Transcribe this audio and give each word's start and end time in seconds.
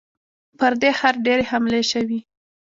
پر 0.57 0.73
دې 0.81 0.91
ښار 0.99 1.15
ډېرې 1.25 1.43
حملې 1.51 1.81
شوي. 1.91 2.19